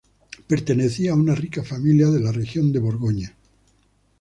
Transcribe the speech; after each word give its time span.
Pertenecía 0.47 1.11
a 1.11 1.15
una 1.15 1.35
rica 1.35 1.61
familia 1.63 2.07
de 2.07 2.19
la 2.19 2.31
región 2.31 2.71
de 2.71 2.79
Borgoña. 2.79 3.35